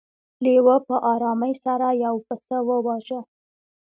[0.43, 3.19] لیوه په ارامۍ سره یو پسه وواژه.